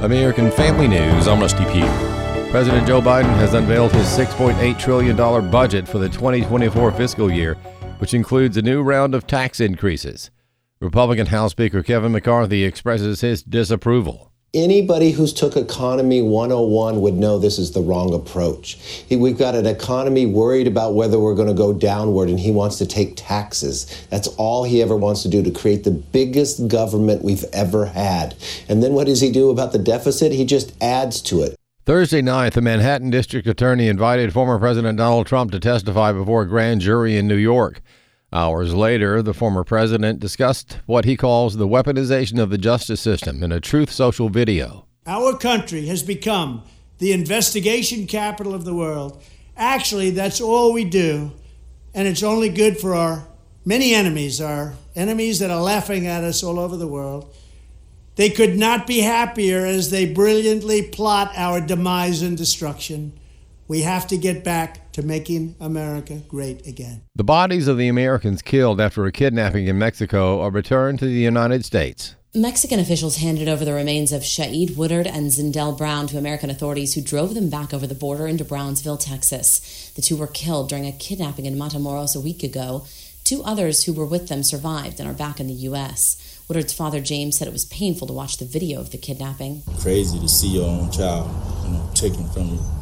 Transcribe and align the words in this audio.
American 0.00 0.50
Family 0.50 0.88
News, 0.88 1.28
I'm 1.28 1.40
Rusty 1.40 1.66
Pugh. 1.66 1.84
President 2.50 2.86
Joe 2.86 3.02
Biden 3.02 3.34
has 3.36 3.52
unveiled 3.52 3.92
his 3.92 4.06
$6.8 4.06 4.78
trillion 4.78 5.14
budget 5.50 5.86
for 5.86 5.98
the 5.98 6.08
2024 6.08 6.92
fiscal 6.92 7.30
year, 7.30 7.54
which 7.98 8.14
includes 8.14 8.56
a 8.56 8.62
new 8.62 8.80
round 8.80 9.14
of 9.14 9.26
tax 9.26 9.60
increases. 9.60 10.30
Republican 10.80 11.26
House 11.26 11.50
Speaker 11.50 11.82
Kevin 11.82 12.12
McCarthy 12.12 12.64
expresses 12.64 13.20
his 13.20 13.42
disapproval. 13.42 14.29
Anybody 14.52 15.12
who's 15.12 15.32
took 15.32 15.56
Economy 15.56 16.22
101 16.22 17.00
would 17.00 17.14
know 17.14 17.38
this 17.38 17.56
is 17.56 17.70
the 17.70 17.82
wrong 17.82 18.12
approach. 18.12 19.04
We've 19.08 19.38
got 19.38 19.54
an 19.54 19.64
economy 19.64 20.26
worried 20.26 20.66
about 20.66 20.96
whether 20.96 21.20
we're 21.20 21.36
going 21.36 21.46
to 21.46 21.54
go 21.54 21.72
downward, 21.72 22.28
and 22.28 22.40
he 22.40 22.50
wants 22.50 22.76
to 22.78 22.86
take 22.86 23.12
taxes. 23.14 23.86
That's 24.10 24.26
all 24.26 24.64
he 24.64 24.82
ever 24.82 24.96
wants 24.96 25.22
to 25.22 25.28
do 25.28 25.40
to 25.44 25.52
create 25.52 25.84
the 25.84 25.92
biggest 25.92 26.66
government 26.66 27.22
we've 27.22 27.44
ever 27.52 27.86
had. 27.86 28.34
And 28.68 28.82
then 28.82 28.92
what 28.92 29.06
does 29.06 29.20
he 29.20 29.30
do 29.30 29.50
about 29.50 29.70
the 29.70 29.78
deficit? 29.78 30.32
He 30.32 30.44
just 30.44 30.74
adds 30.82 31.22
to 31.22 31.42
it. 31.42 31.54
Thursday 31.86 32.20
night, 32.20 32.54
the 32.54 32.60
Manhattan 32.60 33.10
District 33.10 33.46
Attorney 33.46 33.86
invited 33.86 34.32
former 34.32 34.58
President 34.58 34.98
Donald 34.98 35.28
Trump 35.28 35.52
to 35.52 35.60
testify 35.60 36.10
before 36.10 36.42
a 36.42 36.48
grand 36.48 36.80
jury 36.80 37.16
in 37.16 37.28
New 37.28 37.36
York. 37.36 37.82
Hours 38.32 38.72
later, 38.74 39.22
the 39.22 39.34
former 39.34 39.64
president 39.64 40.20
discussed 40.20 40.78
what 40.86 41.04
he 41.04 41.16
calls 41.16 41.56
the 41.56 41.66
weaponization 41.66 42.38
of 42.40 42.50
the 42.50 42.58
justice 42.58 43.00
system 43.00 43.42
in 43.42 43.50
a 43.50 43.60
Truth 43.60 43.90
Social 43.90 44.28
video. 44.28 44.86
Our 45.04 45.36
country 45.36 45.86
has 45.86 46.04
become 46.04 46.62
the 46.98 47.12
investigation 47.12 48.06
capital 48.06 48.54
of 48.54 48.64
the 48.64 48.74
world. 48.74 49.20
Actually, 49.56 50.10
that's 50.10 50.40
all 50.40 50.72
we 50.72 50.84
do, 50.84 51.32
and 51.92 52.06
it's 52.06 52.22
only 52.22 52.50
good 52.50 52.78
for 52.78 52.94
our 52.94 53.26
many 53.64 53.94
enemies, 53.94 54.40
our 54.40 54.74
enemies 54.94 55.40
that 55.40 55.50
are 55.50 55.60
laughing 55.60 56.06
at 56.06 56.22
us 56.22 56.44
all 56.44 56.60
over 56.60 56.76
the 56.76 56.86
world. 56.86 57.34
They 58.14 58.30
could 58.30 58.56
not 58.56 58.86
be 58.86 59.00
happier 59.00 59.66
as 59.66 59.90
they 59.90 60.12
brilliantly 60.12 60.82
plot 60.82 61.32
our 61.34 61.60
demise 61.60 62.22
and 62.22 62.36
destruction. 62.36 63.18
We 63.70 63.82
have 63.82 64.08
to 64.08 64.16
get 64.16 64.42
back 64.42 64.90
to 64.94 65.02
making 65.02 65.54
America 65.60 66.22
great 66.26 66.66
again. 66.66 67.02
The 67.14 67.22
bodies 67.22 67.68
of 67.68 67.78
the 67.78 67.86
Americans 67.86 68.42
killed 68.42 68.80
after 68.80 69.06
a 69.06 69.12
kidnapping 69.12 69.68
in 69.68 69.78
Mexico 69.78 70.40
are 70.40 70.50
returned 70.50 70.98
to 70.98 71.04
the 71.04 71.12
United 71.12 71.64
States. 71.64 72.16
Mexican 72.34 72.80
officials 72.80 73.18
handed 73.18 73.46
over 73.46 73.64
the 73.64 73.72
remains 73.72 74.10
of 74.10 74.22
Shaeed 74.22 74.76
Woodard 74.76 75.06
and 75.06 75.30
Zindell 75.30 75.78
Brown 75.78 76.08
to 76.08 76.18
American 76.18 76.50
authorities 76.50 76.94
who 76.94 77.00
drove 77.00 77.34
them 77.34 77.48
back 77.48 77.72
over 77.72 77.86
the 77.86 77.94
border 77.94 78.26
into 78.26 78.44
Brownsville, 78.44 78.96
Texas. 78.96 79.92
The 79.94 80.02
two 80.02 80.16
were 80.16 80.26
killed 80.26 80.68
during 80.68 80.88
a 80.88 80.90
kidnapping 80.90 81.46
in 81.46 81.54
Matamoros 81.54 82.16
a 82.16 82.20
week 82.20 82.42
ago. 82.42 82.86
Two 83.22 83.40
others 83.44 83.84
who 83.84 83.92
were 83.92 84.04
with 84.04 84.26
them 84.26 84.42
survived 84.42 84.98
and 84.98 85.08
are 85.08 85.14
back 85.14 85.38
in 85.38 85.46
the 85.46 85.62
U.S. 85.70 86.42
Woodard's 86.48 86.72
father, 86.72 87.00
James, 87.00 87.38
said 87.38 87.46
it 87.46 87.52
was 87.52 87.66
painful 87.66 88.08
to 88.08 88.12
watch 88.12 88.38
the 88.38 88.44
video 88.44 88.80
of 88.80 88.90
the 88.90 88.98
kidnapping. 88.98 89.62
Crazy 89.78 90.18
to 90.18 90.28
see 90.28 90.48
your 90.48 90.66
own 90.66 90.90
child, 90.90 91.30
you 91.64 91.74
know, 91.74 91.88
taken 91.94 92.28
from 92.30 92.48
you 92.48 92.79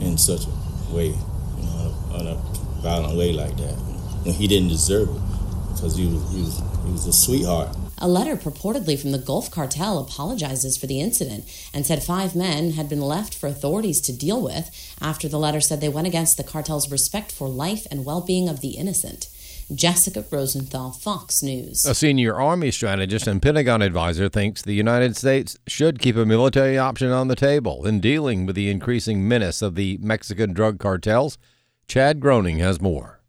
in 0.00 0.18
such 0.18 0.46
a 0.46 0.94
way, 0.94 1.06
you 1.06 1.64
know, 1.64 1.94
in 2.20 2.26
a 2.26 2.34
violent 2.82 3.16
way 3.16 3.32
like 3.32 3.56
that, 3.56 3.74
when 4.24 4.34
he 4.34 4.46
didn't 4.46 4.68
deserve 4.68 5.08
it, 5.08 5.20
because 5.74 5.96
he 5.96 6.06
was, 6.06 6.32
he 6.32 6.40
was, 6.40 6.62
he 6.84 6.92
was 6.92 7.06
a 7.06 7.12
sweetheart. 7.12 7.76
A 8.00 8.06
letter 8.06 8.36
purportedly 8.36 8.98
from 8.98 9.10
the 9.10 9.18
Gulf 9.18 9.50
Cartel 9.50 9.98
apologizes 9.98 10.76
for 10.76 10.86
the 10.86 11.00
incident 11.00 11.44
and 11.74 11.84
said 11.84 12.02
five 12.02 12.36
men 12.36 12.72
had 12.72 12.88
been 12.88 13.00
left 13.00 13.34
for 13.34 13.48
authorities 13.48 14.00
to 14.02 14.12
deal 14.12 14.40
with 14.40 14.70
after 15.00 15.28
the 15.28 15.38
letter 15.38 15.60
said 15.60 15.80
they 15.80 15.88
went 15.88 16.06
against 16.06 16.36
the 16.36 16.44
cartel's 16.44 16.92
respect 16.92 17.32
for 17.32 17.48
life 17.48 17.88
and 17.90 18.04
well 18.04 18.20
being 18.20 18.48
of 18.48 18.60
the 18.60 18.76
innocent. 18.76 19.28
Jessica 19.74 20.24
Rosenthal, 20.30 20.92
Fox 20.92 21.42
News. 21.42 21.84
A 21.84 21.94
senior 21.94 22.34
Army 22.34 22.70
strategist 22.70 23.26
and 23.26 23.42
Pentagon 23.42 23.82
advisor 23.82 24.28
thinks 24.28 24.62
the 24.62 24.72
United 24.72 25.16
States 25.16 25.58
should 25.66 25.98
keep 25.98 26.16
a 26.16 26.24
military 26.24 26.78
option 26.78 27.10
on 27.10 27.28
the 27.28 27.36
table 27.36 27.86
in 27.86 28.00
dealing 28.00 28.46
with 28.46 28.56
the 28.56 28.70
increasing 28.70 29.28
menace 29.28 29.60
of 29.60 29.74
the 29.74 29.98
Mexican 30.00 30.54
drug 30.54 30.78
cartels. 30.78 31.36
Chad 31.86 32.20
Groening 32.20 32.58
has 32.58 32.80
more. 32.80 33.20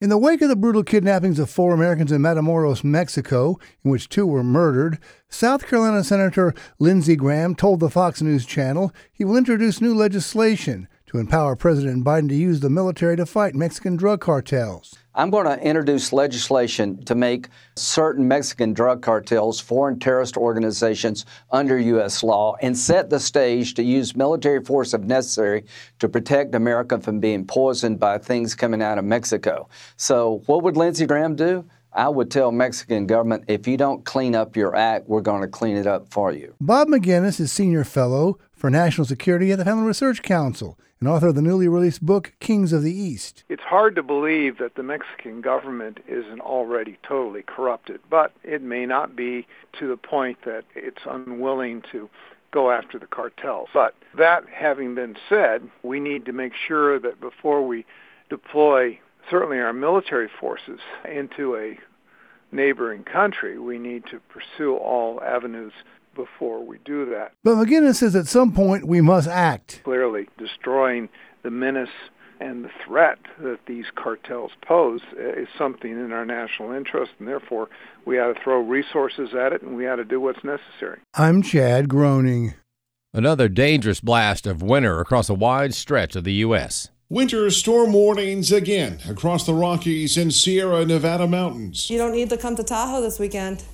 In 0.00 0.10
the 0.10 0.18
wake 0.18 0.42
of 0.42 0.48
the 0.48 0.54
brutal 0.54 0.84
kidnappings 0.84 1.40
of 1.40 1.50
four 1.50 1.74
Americans 1.74 2.12
in 2.12 2.22
Matamoros, 2.22 2.84
Mexico, 2.84 3.58
in 3.82 3.90
which 3.90 4.08
two 4.08 4.26
were 4.26 4.44
murdered, 4.44 4.98
South 5.28 5.66
Carolina 5.66 6.04
Senator 6.04 6.54
Lindsey 6.78 7.16
Graham 7.16 7.56
told 7.56 7.80
the 7.80 7.90
Fox 7.90 8.22
News 8.22 8.46
channel 8.46 8.92
he 9.12 9.24
will 9.24 9.36
introduce 9.36 9.80
new 9.80 9.94
legislation 9.94 10.86
to 11.08 11.18
empower 11.18 11.56
President 11.56 12.04
Biden 12.04 12.28
to 12.28 12.34
use 12.34 12.60
the 12.60 12.70
military 12.70 13.16
to 13.16 13.26
fight 13.26 13.54
Mexican 13.54 13.96
drug 13.96 14.20
cartels. 14.20 14.94
I'm 15.14 15.30
going 15.30 15.46
to 15.46 15.58
introduce 15.60 16.12
legislation 16.12 17.02
to 17.06 17.14
make 17.14 17.48
certain 17.76 18.28
Mexican 18.28 18.72
drug 18.72 19.02
cartels 19.02 19.58
foreign 19.58 19.98
terrorist 19.98 20.36
organizations 20.36 21.26
under 21.50 21.78
U.S. 21.78 22.22
law 22.22 22.56
and 22.60 22.76
set 22.76 23.10
the 23.10 23.18
stage 23.18 23.74
to 23.74 23.82
use 23.82 24.14
military 24.14 24.62
force 24.62 24.94
if 24.94 25.00
necessary 25.00 25.64
to 25.98 26.08
protect 26.08 26.54
America 26.54 27.00
from 27.00 27.20
being 27.20 27.46
poisoned 27.46 27.98
by 27.98 28.18
things 28.18 28.54
coming 28.54 28.82
out 28.82 28.98
of 28.98 29.04
Mexico. 29.04 29.68
So, 29.96 30.42
what 30.46 30.62
would 30.62 30.76
Lindsey 30.76 31.06
Graham 31.06 31.34
do? 31.34 31.64
I 31.92 32.08
would 32.08 32.30
tell 32.30 32.52
Mexican 32.52 33.06
government 33.06 33.44
if 33.48 33.66
you 33.66 33.76
don't 33.76 34.04
clean 34.04 34.34
up 34.34 34.56
your 34.56 34.76
act, 34.76 35.08
we're 35.08 35.22
going 35.22 35.40
to 35.40 35.48
clean 35.48 35.76
it 35.76 35.86
up 35.86 36.12
for 36.12 36.32
you. 36.32 36.54
Bob 36.60 36.86
Maginnis 36.88 37.40
is 37.40 37.50
senior 37.50 37.82
fellow 37.82 38.38
for 38.58 38.70
national 38.70 39.04
security 39.06 39.52
at 39.52 39.58
the 39.58 39.64
Family 39.64 39.86
Research 39.86 40.22
Council 40.22 40.78
and 41.00 41.08
author 41.08 41.28
of 41.28 41.36
the 41.36 41.42
newly 41.42 41.68
released 41.68 42.04
book 42.04 42.32
Kings 42.40 42.72
of 42.72 42.82
the 42.82 42.92
East. 42.92 43.44
It's 43.48 43.62
hard 43.62 43.94
to 43.94 44.02
believe 44.02 44.58
that 44.58 44.74
the 44.74 44.82
Mexican 44.82 45.40
government 45.40 46.00
isn't 46.08 46.40
already 46.40 46.98
totally 47.06 47.42
corrupted, 47.42 48.00
but 48.10 48.32
it 48.42 48.60
may 48.60 48.84
not 48.84 49.14
be 49.14 49.46
to 49.78 49.86
the 49.86 49.96
point 49.96 50.38
that 50.44 50.64
it's 50.74 51.02
unwilling 51.08 51.82
to 51.92 52.10
go 52.50 52.70
after 52.70 52.98
the 52.98 53.06
cartels. 53.06 53.68
But 53.72 53.94
that 54.16 54.44
having 54.52 54.94
been 54.94 55.16
said, 55.28 55.68
we 55.82 56.00
need 56.00 56.24
to 56.26 56.32
make 56.32 56.52
sure 56.54 56.98
that 56.98 57.20
before 57.20 57.64
we 57.64 57.86
deploy 58.28 58.98
certainly 59.30 59.58
our 59.58 59.72
military 59.72 60.28
forces 60.40 60.80
into 61.04 61.54
a 61.56 61.78
neighboring 62.52 63.04
country, 63.04 63.58
we 63.58 63.78
need 63.78 64.04
to 64.10 64.20
pursue 64.28 64.76
all 64.76 65.20
avenues 65.22 65.72
before 66.14 66.64
we 66.64 66.78
do 66.84 67.06
that. 67.10 67.32
But 67.44 67.56
Maginnis 67.56 67.96
says 67.96 68.16
at 68.16 68.26
some 68.26 68.52
point 68.52 68.86
we 68.86 69.00
must 69.00 69.28
act. 69.28 69.80
Clearly, 69.84 70.28
destroying 70.36 71.08
the 71.42 71.50
menace 71.50 71.88
and 72.40 72.64
the 72.64 72.70
threat 72.86 73.18
that 73.40 73.58
these 73.66 73.86
cartels 73.96 74.52
pose 74.66 75.00
is 75.16 75.48
something 75.56 75.90
in 75.90 76.12
our 76.12 76.24
national 76.24 76.72
interest, 76.72 77.12
and 77.18 77.26
therefore 77.26 77.68
we 78.04 78.18
ought 78.18 78.32
to 78.32 78.42
throw 78.42 78.60
resources 78.60 79.30
at 79.34 79.52
it 79.52 79.62
and 79.62 79.76
we 79.76 79.88
ought 79.88 79.96
to 79.96 80.04
do 80.04 80.20
what's 80.20 80.44
necessary. 80.44 80.98
I'm 81.14 81.42
Chad 81.42 81.88
Groening. 81.88 82.54
Another 83.12 83.48
dangerous 83.48 84.00
blast 84.00 84.46
of 84.46 84.62
winter 84.62 85.00
across 85.00 85.28
a 85.28 85.34
wide 85.34 85.74
stretch 85.74 86.14
of 86.14 86.24
the 86.24 86.34
U.S. 86.34 86.90
Winter 87.10 87.48
storm 87.48 87.94
warnings 87.94 88.52
again 88.52 88.98
across 89.08 89.46
the 89.46 89.54
Rockies 89.54 90.18
and 90.18 90.30
Sierra 90.30 90.84
Nevada 90.84 91.26
mountains. 91.26 91.88
You 91.88 91.96
don't 91.96 92.12
need 92.12 92.28
to 92.28 92.36
come 92.36 92.54
to 92.56 92.62
Tahoe 92.62 93.00
this 93.00 93.18
weekend. 93.18 93.64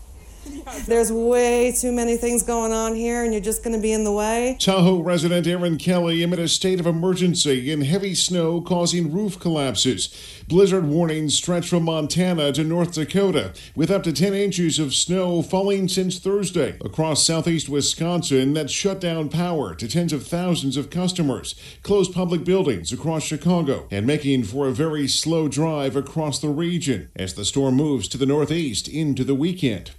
There's 0.87 1.13
way 1.13 1.73
too 1.73 1.93
many 1.93 2.17
things 2.17 2.43
going 2.43 2.73
on 2.73 2.95
here, 2.95 3.23
and 3.23 3.33
you're 3.33 3.43
just 3.43 3.63
going 3.63 3.77
to 3.77 3.83
be 3.83 3.93
in 3.93 4.05
the 4.05 4.13
way. 4.13 4.57
Tahoe 4.61 5.01
resident 5.01 5.47
Aaron 5.47 5.79
Kelly 5.79 6.23
amid 6.23 6.39
a 6.39 6.49
state 6.49 6.81
of 6.81 6.87
emergency 6.87 7.71
in 7.71 7.83
heavy 7.83 8.15
snow 8.15 8.61
causing 8.61 9.13
roof 9.13 9.39
collapses. 9.39 10.09
Blizzard 10.49 10.87
warnings 10.87 11.35
stretch 11.35 11.69
from 11.69 11.85
Montana 11.85 12.53
to 12.53 12.65
North 12.65 12.95
Dakota, 12.95 13.53
with 13.75 13.91
up 13.91 14.03
to 14.05 14.13
10 14.13 14.35
inches 14.35 14.79
of 14.79 14.95
snow 14.95 15.43
falling 15.43 15.89
since 15.89 16.19
Thursday 16.19 16.77
across 16.85 17.25
southeast 17.25 17.69
Wisconsin 17.69 18.55
that 18.55 18.71
shut 18.71 19.01
down 19.01 19.29
power 19.29 19.75
to 19.75 19.89
tens 19.89 20.13
of 20.13 20.27
thousands 20.27 20.77
of 20.77 20.91
customers, 20.91 21.55
closed 21.83 22.13
public 22.13 22.45
buildings 22.45 22.93
across 22.93 23.23
Chicago, 23.23 23.87
and 23.91 24.07
making 24.07 24.45
for 24.45 24.69
a 24.69 24.73
very 24.73 25.09
slow 25.09 25.49
drive 25.49 25.97
across 25.97 26.39
the 26.39 26.49
region 26.49 27.11
as 27.17 27.35
the 27.35 27.45
storm 27.45 27.75
moves 27.75 28.09
to 28.09 28.19
the 28.19 28.27
northeast 28.27 28.89
into 28.89 29.25
the 29.25 29.35
weekend. 29.35 29.93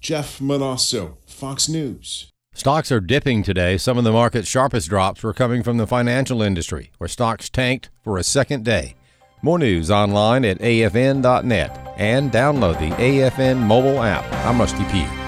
Jeff 0.00 0.38
Monosso, 0.40 1.16
Fox 1.26 1.68
News. 1.68 2.32
Stocks 2.54 2.90
are 2.90 3.00
dipping 3.00 3.42
today. 3.42 3.76
Some 3.76 3.98
of 3.98 4.04
the 4.04 4.12
market's 4.12 4.48
sharpest 4.48 4.88
drops 4.88 5.22
were 5.22 5.34
coming 5.34 5.62
from 5.62 5.76
the 5.76 5.86
financial 5.86 6.42
industry, 6.42 6.90
where 6.98 7.08
stocks 7.08 7.50
tanked 7.50 7.90
for 8.02 8.16
a 8.16 8.24
second 8.24 8.64
day. 8.64 8.94
More 9.42 9.58
news 9.58 9.90
online 9.90 10.44
at 10.44 10.58
afn.net 10.60 11.94
and 11.98 12.32
download 12.32 12.78
the 12.78 12.94
AFN 12.96 13.58
mobile 13.58 14.02
app. 14.02 14.24
I'm 14.46 14.58
Rusty 14.58 14.84
Pugh. 14.84 15.25